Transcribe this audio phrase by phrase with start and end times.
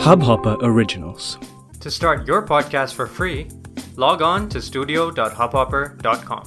[0.00, 1.36] Hubhopper Originals.
[1.80, 3.48] To start your podcast for free,
[3.96, 6.46] log on to studio.hubhopper.com.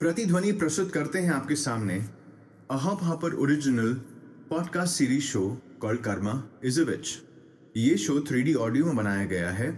[0.00, 1.98] प्रतिध्वनि प्रस्तुत करते हैं आपके सामने
[2.70, 3.94] a Hub Hopper original
[4.50, 5.44] podcast series show
[5.80, 6.34] called karma
[6.64, 7.16] is a witch
[7.76, 9.70] ये show three audio में बनाया गया है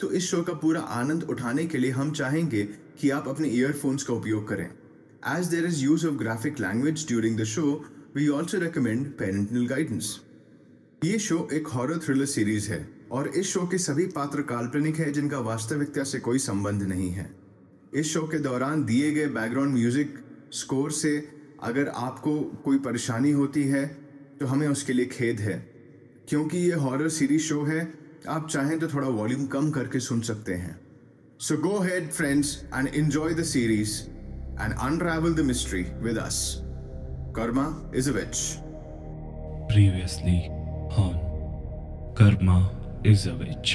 [0.00, 2.64] तो इस शो का पूरा आनंद उठाने के लिए हम चाहेंगे
[3.00, 4.66] कि आप अपने ईयरफोन्स का उपयोग करें
[5.36, 7.70] as there is use of graphic language during the show
[8.16, 10.18] we also recommend parental guidance
[11.04, 12.78] ये शो एक हॉरर थ्रिलर सीरीज़ है
[13.12, 17.30] और इस शो के सभी पात्र काल्पनिक है जिनका वास्तविकता से कोई संबंध नहीं है।
[17.94, 20.18] इस शो के दौरान दिए गए बैकग्राउंड म्यूज़िक
[20.52, 21.16] स्कोर से
[21.62, 23.86] अगर आपको कोई परेशानी होती है
[24.40, 25.56] तो हमें उसके लिए खेद है।
[26.28, 27.80] क्योंकि ये हॉरर सीरीज़ शो है,
[28.28, 30.78] आप चाहें तो थोड़ा वॉल्यूम कम करके सुन सकते हैं।
[31.40, 36.56] So go ahead friends and enjoy the series and unravel the mystery with us
[37.36, 38.46] karma is a witch
[39.70, 40.59] Previously
[40.98, 41.14] on
[42.16, 42.56] Karma
[43.04, 43.72] is a Witch.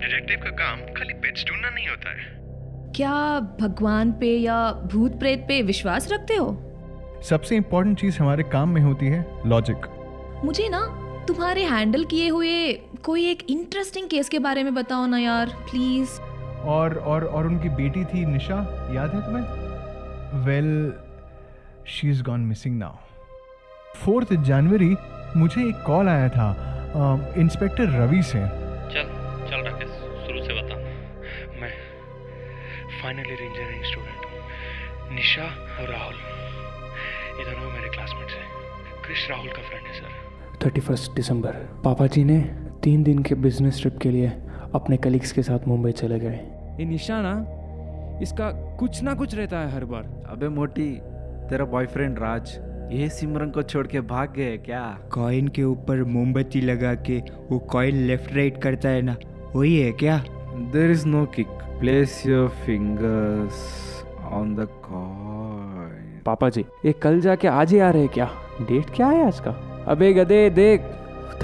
[0.00, 5.44] Detective का काम खाली पेट्स ढूंढना नहीं होता है। क्या भगवान पे या भूत प्रेत
[5.48, 6.46] पे विश्वास रखते हो?
[7.22, 9.86] सबसे इम्पोर्टेंट चीज़ हमारे काम में होती है लॉजिक
[10.44, 10.80] मुझे ना
[11.28, 12.72] तुम्हारे हैंडल किए हुए
[13.04, 16.20] कोई एक इंटरेस्टिंग केस के बारे में बताओ ना यार प्लीज़
[16.64, 18.56] और और और उनकी बेटी थी निशा
[18.94, 19.44] याद है तुम्हें?
[20.44, 20.92] Well
[21.86, 22.94] she is gone missing now
[23.96, 24.94] fourth January
[25.36, 26.48] मुझे एक कॉल आया था।
[27.38, 28.40] इंस्पेक्टर रवि से।
[28.90, 29.08] चल
[29.50, 29.90] चल राकेश
[30.26, 30.76] शुरू से बता।
[31.60, 31.70] मैं
[33.02, 35.46] फाइनल ईयर इंजीनियरिंग स्टूडेंट हूँ। निशा
[35.80, 36.14] और राहुल
[37.38, 40.22] ये दोनों मेरे क्लासमेट्स हैं। क्रिश राहुल का फ्रेंड है सर
[40.64, 41.52] थर्टी फ़र्स्ट दिसंबर
[41.84, 42.38] पापा जी ने
[42.82, 44.32] तीन दिन के बिज़नेस ट्रिप के लिए
[44.74, 46.38] अपने कलीग्स के साथ मुंबई चले गए।
[46.78, 47.34] ये निशा ना
[48.22, 50.90] इसका कुछ ना कुछ रहता है हर बार। अबे मोटी
[51.50, 52.56] तेरा बॉयफ्रेंड राज।
[52.92, 54.80] ये सिमरन को छोड़ के भाग गए क्या?
[55.12, 57.18] कॉइन के ऊपर मोमबत्ती लगा के
[57.50, 59.16] वो कॉइन लेफ़्ट राइट करता है ना
[59.54, 60.24] वही है क्या?
[60.72, 61.46] There is no kick
[61.80, 63.56] place your fingers
[64.32, 68.30] on the coin पापा जी ये कल जाके आज ही आ रहे क्या?
[68.60, 69.84] डेट क्या है आज का?
[69.88, 70.80] अबे गधे देख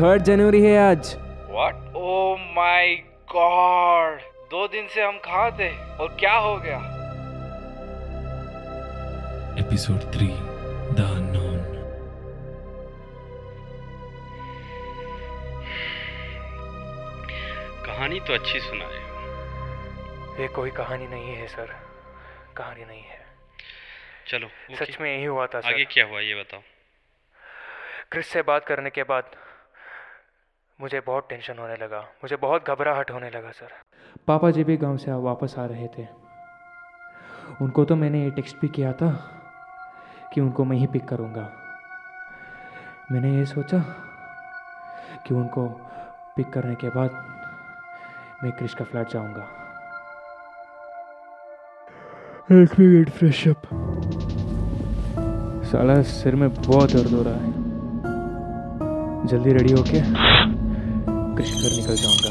[0.00, 1.16] थर्ड जनवरी है आज।
[1.50, 2.94] व्हाट ओ माय
[3.34, 6.78] गॉड दो दिन से हम कहाँ थे और क्या हो गया?
[9.58, 10.49] एपिसोड 3
[18.20, 21.74] कहानी तो अच्छी सुना रहे हो। ये कोई कहानी नहीं है सर।
[22.56, 23.18] कहानी नहीं है।
[24.28, 26.60] चलो सच में यही हुआ था सर। आगे क्या हुआ ये बताओ।
[28.12, 29.30] क्रिस से बात करने के बाद
[30.80, 33.72] मुझे बहुत टेंशन होने लगा। मुझे बहुत घबराहट होने लगा सर।
[34.26, 36.06] पापा जी भी गाँव से वापस आ रहे थे।
[37.60, 39.10] उनको तो मैंने ये टेक्स्ट भी किया था
[40.34, 41.48] कि उनको मैं ही पिक करूँगा।
[43.12, 43.78] मैंने ये सोचा
[45.26, 45.68] कि उनको
[46.36, 47.29] पिक करने के बाद
[48.44, 49.46] मैं क्रिश का फ्लैट जाऊँगा।
[52.50, 53.62] Let me get fresh up.
[55.64, 57.52] साला सिर में बहुत दर्द हो रहा है।
[59.26, 60.00] जल्दी रेडी होके
[61.34, 62.30] क्रिश घर निकल जाऊँगा।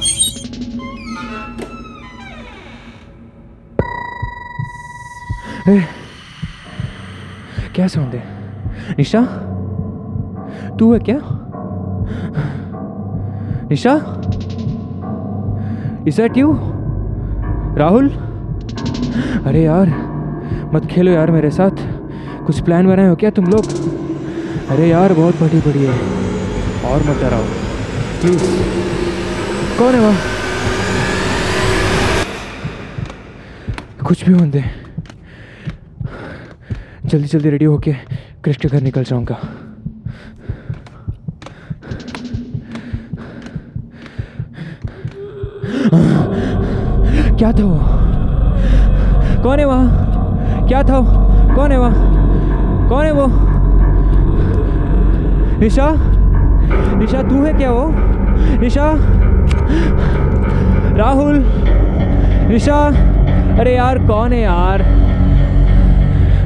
[5.71, 5.87] ए,
[7.75, 8.23] क्या साउंड है?
[8.97, 9.21] निशा?
[10.79, 11.19] तू है क्या?
[13.69, 14.15] Nisha?
[16.09, 16.53] Is that you
[17.77, 18.09] Rahul?
[19.45, 19.89] अरे यार,
[20.73, 21.83] मत खेलो यार मेरे साथ।
[22.45, 23.65] कुछ प्लान बनाए हो क्या तुम लोग?
[24.69, 25.93] अरे यार, बहुत बड़ी बड़ी है।
[26.91, 27.43] और मत डराओ।
[28.21, 28.43] प्लीज़
[29.79, 30.17] कौन है वहाँ?
[34.07, 34.63] कुछ भी होने दे।
[37.05, 37.93] जल्दी जल्दी रेडी होके
[38.43, 39.39] क्रिश के घर निकल जाऊँगा।
[47.39, 47.79] क्या था वो?
[49.43, 50.65] कौन है वहाँ?
[50.67, 51.03] क्या था वो?
[51.55, 51.93] कौन है वहाँ?
[52.89, 53.27] कौन है वो?
[55.59, 55.93] निशा?
[56.97, 57.91] निशा, तू है क्या वो?
[58.59, 58.93] निशा?
[60.97, 61.45] राहुल?
[62.49, 62.77] निशा?
[63.59, 64.81] अरे यार, कौन है यार?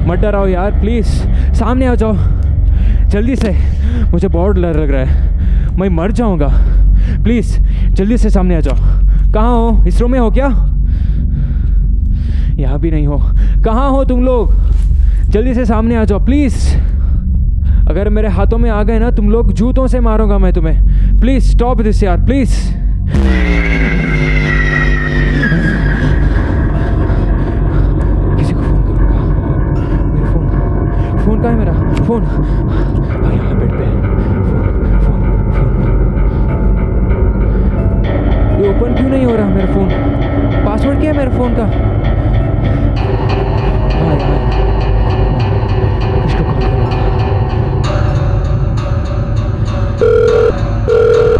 [0.07, 1.07] मत डराओ यार प्लीज़
[1.53, 2.13] सामने आ जाओ।
[3.07, 3.57] जल्दी से।
[4.11, 5.33] मुझे बहुत डर लग रहा है।
[5.79, 6.49] मैं मर जाऊँगा।
[7.23, 8.75] प्लीज़ जल्दी से सामने आ जाओ।
[9.33, 9.83] कहाँ हो?
[9.87, 10.69] इस रूम में हो क्या?
[12.59, 13.17] यहाँ भी नहीं हो।
[13.65, 14.51] कहाँ हो तुम लोग?
[15.29, 16.75] जल्दी से सामने आ जाओ प्लीज़
[17.89, 21.51] अगर मेरे हाथों में आ गए ना, तुम लोग जूतों से मारूँगा मैं तुम्हें। प्लीज़
[21.51, 22.51] स्टॉप दिस यार प्लीज़
[28.37, 29.19] किसी को फ़ोन करूँगा।
[30.13, 30.47] मेरा फ़ोन
[31.25, 31.73] फ़ोन कहाँ है मेरा?
[32.05, 32.25] फ़ोन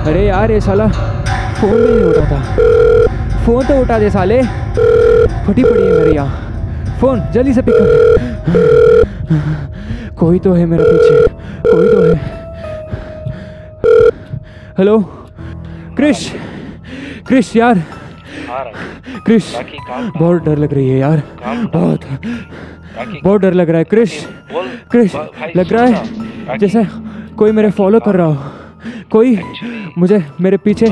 [0.05, 2.37] यार, ये साला फ़ोन भी नहीं उठाता।
[3.45, 4.41] फ़ोन तो उठा दे साले।
[5.45, 7.87] फटी पड़ी है मेरे यहाँ फ़ोन, जल्दी से पिक कर।
[10.19, 11.27] कोई तो है मेरे पीछे।
[11.69, 12.15] कोई तो है।
[14.77, 14.99] हेलो
[15.97, 16.31] क्रिश
[17.27, 17.81] क्रिश यार।
[19.25, 19.55] क्रिश
[20.17, 21.21] बहुत डर लग रही है यार।
[21.73, 21.99] बहुत।
[23.23, 24.25] बहुत डर लग रहा है। क्रिश
[24.91, 25.15] क्रिश
[25.55, 26.85] लग रहा है, जैसे
[27.37, 28.37] कोई मेरे फॉलो कर रहा हो।
[29.13, 29.37] कोई
[29.97, 30.87] मुझे मेरे पीछे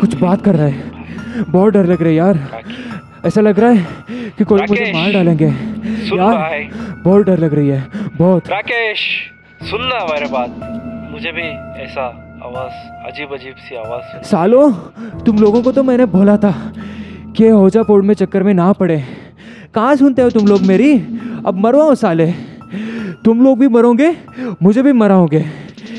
[0.00, 2.38] कुछ बात कर रहा है। बहुत डर लग रहा है यार।
[3.26, 3.86] ऐसा लग रहा है
[4.38, 6.68] कि कोई मुझे मार डालेंगे। यार
[7.04, 7.86] बहुत डर लग रही है
[8.16, 9.06] बहुत। राकेश
[9.70, 10.50] सुन ना मेरे बात।
[11.12, 11.42] मुझे भी
[11.82, 12.06] ऐसा
[12.44, 12.74] आवाज़
[13.12, 14.70] अजीब अजीब सी आवाज़ सालो
[15.26, 16.52] तुम लोगों को तो मैंने बोला था
[17.36, 19.02] कि होजा पोर्ट में चक्कर में ना पड़े।
[19.74, 20.94] कहाँ सुनते हो तुम लोग मेरी?
[21.46, 22.32] अब मरवाओ साले।
[23.24, 24.16] तुम लोग भी मरोगे
[24.62, 25.44] मुझे भी मराओगे।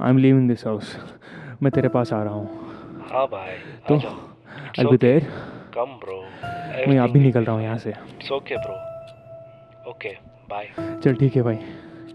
[0.00, 0.96] I am living this house
[1.62, 2.46] मैं तेरे पास आ रहा हूँ।
[3.10, 3.52] हाँ भाई
[3.88, 4.96] तो I be.
[4.96, 5.26] There
[5.76, 6.16] come bro.
[6.88, 7.92] मैं भी निकल रहा हूँ यहाँ से।
[8.32, 8.76] Okay bro.
[9.92, 10.14] Okay
[10.50, 10.66] bye.
[11.04, 11.58] चल ठीक है भाई।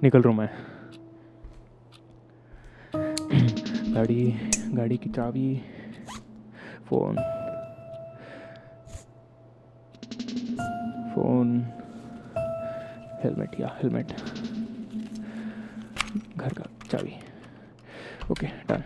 [0.03, 0.49] निकल रहा हूँ मैं।
[3.93, 4.31] गाड़ी
[4.73, 5.55] गाड़ी की चाबी
[6.89, 7.15] फ़ोन।
[11.15, 11.57] फ़ोन।
[13.23, 14.11] हेलमेट या हेलमेट।
[16.37, 17.15] घर का चाबी।
[18.31, 18.83] ओके डन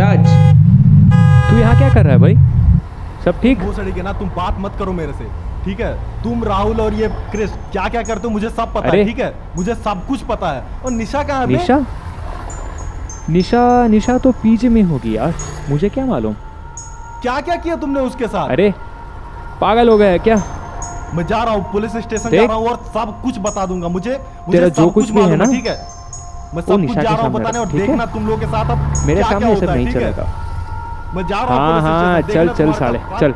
[0.00, 0.26] राज
[1.50, 2.34] तू यहाँ क्या कर रहा है भाई?
[3.24, 3.60] सब ठीक?
[3.62, 5.24] वो सड़ी के ना तुम बात मत करो मेरे से
[5.64, 5.92] ठीक है?
[6.22, 9.34] तुम राहुल और ये क्रिस क्या क्या करते हो मुझे सब पता है ठीक है?
[9.56, 11.78] मुझे सब कुछ पता है। और निशा कहाँ है निशा?
[13.30, 15.34] निशा निशा तो पीजी में होगी यार।
[15.70, 16.34] मुझे क्या मालूम?
[17.22, 18.48] क्या क्या किया तुमने उसके साथ?
[18.50, 18.72] अरे
[19.60, 20.36] पागल हो गया है क्या?
[21.14, 24.10] मैं जा रहा हूँ पुलिस स्टेशन जा रहा हूँ और सब कुछ बता दूँगा। मुझे
[24.10, 25.76] मुझे तेरा सब जो कुछ भी है ना, ठीक है?
[26.54, 27.66] मैं सब कुछ जा रहा हूँ बताने और?
[27.68, 30.26] देखना तुम लोगों के साथ अब मेरे क्या सामने सब नहीं चलेगा।
[31.14, 33.34] मैं जा रहा हूँ हाँ हाँ चल चल साले चल।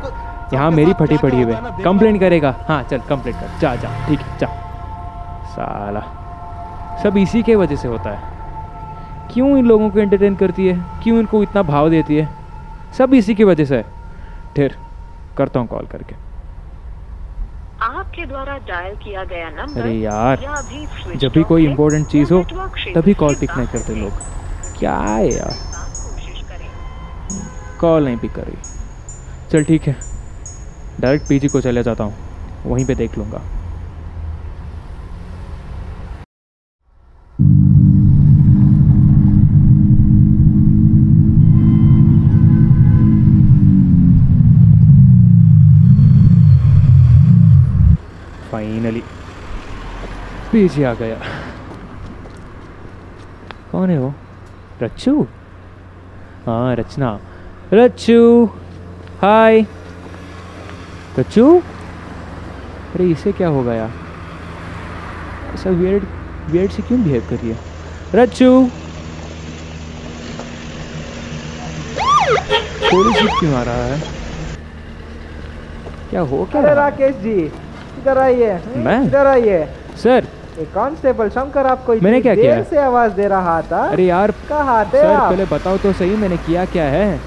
[0.53, 4.19] यहाँ मेरी फटी पड़ी हुई है। कंप्लेंट करेगा। हाँ चल कंप्लेंट कर। जा जा ठीक
[4.19, 4.47] है जा।
[5.53, 6.01] साला।
[7.03, 8.31] सब इसी के वजह से होता है।
[9.31, 10.73] क्यों इन लोगों को एंटरटेन करती है?
[11.03, 12.27] क्यों इनको इतना भाव देती है?
[12.97, 13.85] सब इसी की वजह से है।
[14.55, 14.75] फिर
[15.37, 16.15] करता हूँ कॉल करके।
[17.81, 20.39] आपके द्वारा डायल किया गया नंबर अरे यार
[21.15, 22.43] जब भी कोई इम्पोर्टेंट चीज़ हो
[22.95, 24.21] तभी कॉल पिक नहीं करते लोग।
[24.79, 25.55] क्या है यार?
[27.79, 28.57] कॉल नहीं पिक कर रही।
[29.51, 29.95] चल ठीक है।
[30.99, 32.13] डायरेक्ट पीजी को चले जाता हूँ।
[32.65, 33.41] वहीं पे देख लूँगा।
[48.83, 49.01] फाइनली
[50.51, 51.15] पीछे आ गया।
[53.71, 54.13] कौन है वो?
[54.81, 55.21] रच्चू?
[56.45, 57.19] हाँ रचना।
[57.73, 58.45] रच्चू!
[59.21, 59.65] हाय
[61.19, 61.45] रच्चू?
[62.95, 63.89] अरे इसे क्या हो गया?
[65.53, 66.03] ऐसा वियर्ड
[66.51, 67.57] वियर्ड से क्यों बिहेव कर रही है?
[68.15, 68.51] रच्चू!
[72.91, 74.01] पुलिस जीप क्यों आ रहा है?
[76.09, 77.51] क्या हो क्या अरे राकेश जी
[78.03, 79.01] इधर आइए। मैं?
[79.03, 79.65] इधर आइए।
[80.03, 80.25] सर।
[80.73, 82.63] कांस्टेबल शंकर आपको मैंने क्या देर किया?
[82.63, 85.29] से आवाज़ दे रहा था। अरे यार कहाँ थे सर आप?
[85.29, 87.19] पहले बताओ तो सही मैंने किया क्या है?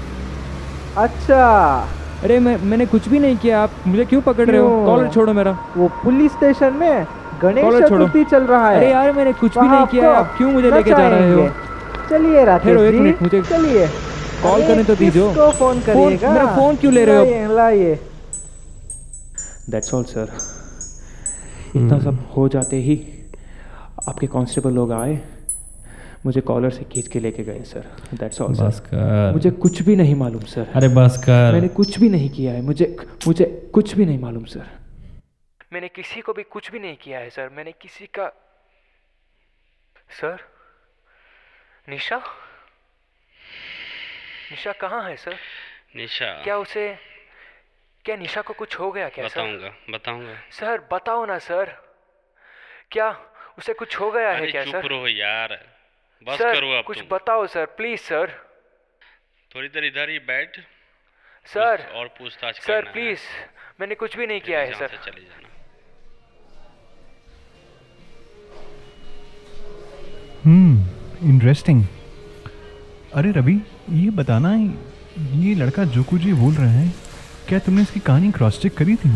[0.97, 1.45] अच्छा।
[2.23, 4.69] अरे मैं मैंने कुछ भी नहीं किया आप मुझे क्यों पकड़ रहे हो?
[4.85, 7.05] कॉलर छोड़ो मेरा। वो पुलिस स्टेशन में
[7.41, 10.71] गणेश चतुर्थी चल रहा है। अरे यार मैंने कुछ भी नहीं किया आप क्यों मुझे
[10.71, 11.47] लेके जा रहे हो?
[12.09, 13.87] चलिए राकेश एक मिनट, मुझे चलिए।
[14.43, 17.55] कॉल करने तो दीजिए। किसको फ़ोन करिएगा मेरा फ़ोन क्यों ले रहे हो?
[17.55, 17.99] लाइए
[19.69, 20.27] दैट्स ऑल सर
[21.75, 22.95] इतना सब हो जाते ही
[24.07, 25.19] आपके कांस्टेबल लोग आए
[26.25, 30.15] मुझे कॉलर से खींच के लेके गए सर। दैट्स ऑल सर मुझे कुछ भी नहीं
[30.15, 32.95] मालूम सर। अरे बस कर। मैंने कुछ भी नहीं किया है मुझे
[33.27, 34.65] मुझे कुछ भी नहीं मालूम सर।
[35.73, 38.27] मैंने किसी को भी कुछ भी नहीं किया है सर। मैंने किसी का
[40.21, 40.37] सर
[41.89, 42.17] निशा?
[44.51, 45.35] निशा कहाँ है सर?
[45.95, 46.83] निशा। क्या उसे
[48.07, 51.71] क्या निशा को कुछ हो गया क्या बताऊँगा बताऊँगा। सर बताओ ना सर।
[52.91, 53.07] क्या
[53.57, 54.87] उसे कुछ हो गया है क्या चुप सर?
[54.89, 55.53] रहो यार
[56.27, 58.31] बस सर करो कुछ तुम। बताओ सर प्लीज़ सर।
[59.51, 60.59] थोड़ी देर इधर ही बैठ
[61.45, 63.25] सर और पूछताछ सर प्लीज़
[63.79, 65.49] मैंने कुछ भी नहीं किया है सर। चले जाना।
[70.45, 71.83] हम्म इंटरेस्टिंग
[73.15, 73.59] अरे रवि
[73.97, 74.53] ये बताना
[75.43, 76.87] ये लड़का जो कुछ ये बोल रहा है
[77.47, 79.09] क्या तुमने इसकी कहानी क्रॉस चेक करी थी?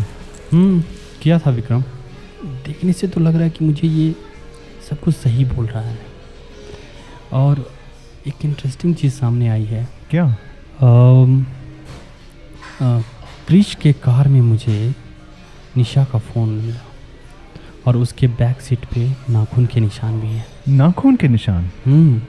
[0.51, 0.83] हम्म
[1.21, 1.81] किया था विक्रम।
[2.65, 4.15] देखने से तो लग रहा है कि मुझे ये
[4.89, 5.99] सब कुछ सही बोल रहा है।
[7.31, 7.71] और
[8.27, 10.35] एक इंटरेस्टिंग चीज़ सामने आई है। क्या?
[13.47, 14.95] क्रिश के कार में मुझे
[15.77, 16.79] निशा का फ़ोन मिला।
[17.87, 21.69] और उसके बैक सीट पे नाखून के निशान भी हैं। नाखून के निशान?
[21.85, 22.21] हम्म।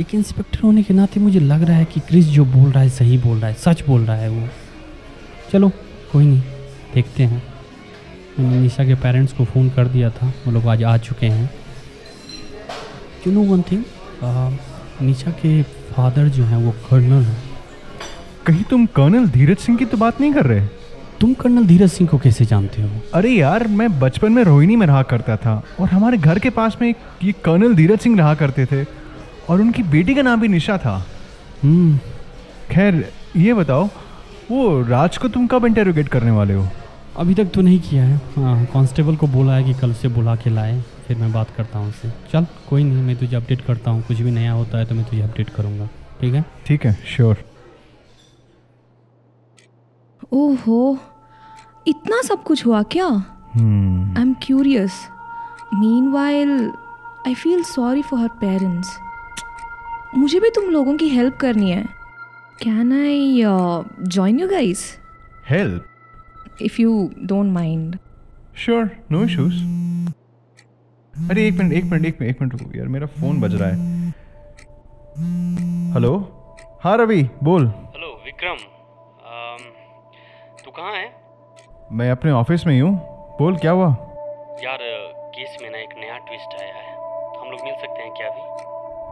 [0.00, 2.88] एक इंस्पेक्टर होने के नाते मुझे लग रहा है कि क्रिस जो बोल रहा है
[2.88, 4.48] सही बोल रहा है सच बोल रहा है वो।
[5.52, 5.68] चलो
[6.12, 6.40] कोई नहीं
[6.94, 7.42] देखते हैं।
[8.38, 11.50] मैंने निशा के पेरेंट्स को फ़ोन कर दिया था वो लोग आज आ चुके हैं।
[13.26, 13.84] You know one thing
[15.02, 17.38] Nisha के फादर जो हैं वो कर्नल हैं।
[18.46, 20.66] कहीं तुम कर्नल धीरज सिंह की तो बात नहीं कर रहे?
[21.20, 22.90] तुम कर्नल धीरज सिंह को कैसे जानते हो?
[23.14, 26.76] अरे यार मैं बचपन में रोहिणी में रहा करता था और हमारे घर के पास
[26.80, 28.84] में एक ये कर्नल धीरज सिंह रहा करते थे।
[29.50, 30.96] और उनकी बेटी का नाम भी निशा था।
[31.62, 31.98] हम्म।
[32.70, 33.04] खैर
[33.36, 33.88] ये बताओ
[34.50, 36.66] वो राज को तुम कब इंटेरोगेट करने वाले हो?
[37.18, 40.34] अभी तक तो नहीं किया है। हाँ कांस्टेबल को बोला है कि कल से बुला
[40.36, 43.90] के लाए फिर मैं बात करता हूँ उससे चल कोई नहीं मैं तुझे अपडेट करता
[43.90, 45.88] हूँ। कुछ भी नया होता है तो मैं तुझे अपडेट करूँगा।
[46.20, 46.44] ठीक है?
[46.66, 47.44] ठीक है श्योर
[50.32, 50.98] ओहो
[51.86, 53.06] इतना सब कुछ हुआ क्या?
[53.06, 55.00] I am curious
[55.74, 56.70] mean while
[57.26, 58.96] I feel sorry for her parents
[60.14, 61.82] मुझे भी तुम लोगों की हेल्प करनी है।
[62.62, 63.42] Can I
[64.08, 64.84] join you guys
[65.48, 67.98] help if you don't mind
[68.56, 69.54] sure no issues
[71.14, 73.68] अरे एक मिनट एक मिनट एक मिनट एक मिनट रुको यार मेरा फ़ोन बज रहा
[73.68, 74.14] है।
[75.92, 76.14] हेलो
[76.84, 78.56] हाँ रवि बोल। हेलो विक्रम।
[80.64, 81.06] तू कहाँ है?
[81.92, 82.94] मैं अपने ऑफ़िस में ही हूँ।
[83.38, 83.88] बोल क्या हुआ?
[84.64, 84.78] यार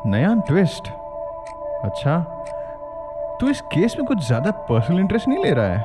[0.06, 0.88] नया ट्विस्ट
[1.84, 2.18] अच्छा
[3.40, 5.78] तू इस केस में कुछ ज़्यादा पर्सनल इंटरेस्ट नहीं ले रहा है?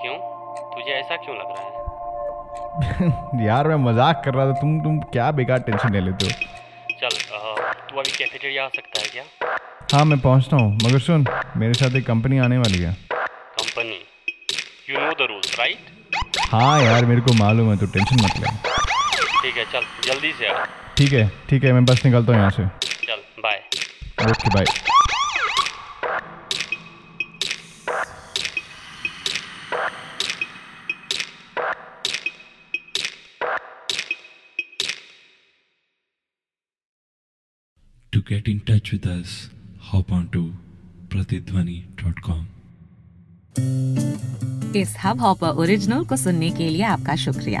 [0.00, 0.16] क्यों?
[0.72, 3.44] तुझे ऐसा क्यों लग रहा है?
[3.46, 6.32] यार मैं मज़ाक कर रहा था तुम तुम क्या बेकार टेंशन ले लेते हो?
[7.00, 7.16] चल
[7.90, 9.24] तू अभी कैफेटेरिया आ सकता है क्या?
[9.92, 13.98] हाँ मैं पहुँचता हूँ मगर सुन मेरे साथ एक कंपनी आने वाली है। Company
[14.90, 18.56] you know the rules right हाँ यार मेरे को मालूम है तू टेंशन मत ले।
[19.42, 20.64] ठीक है चल जल्दी से आ।
[20.98, 22.66] ठीक है ठीक है मैं बस निकलता हूँ यहाँ से।
[24.30, 24.64] Okay bye
[38.12, 39.50] To get in touch with us,
[39.90, 40.42] hop on to
[41.14, 42.44] pratidhwani.com.
[44.76, 47.60] इस हब हॉपर ओरिजिनल को सुनने के लिए आपका शुक्रिया